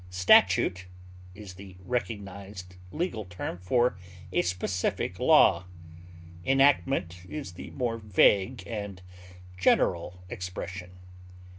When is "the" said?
1.53-1.77, 7.53-7.69